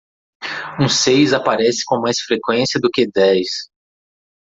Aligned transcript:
Um 0.79 0.89
seis 0.89 1.31
aparece 1.31 1.83
com 1.85 2.01
mais 2.01 2.17
frequência 2.21 2.79
do 2.81 2.89
que 2.89 3.05
dez. 3.05 3.69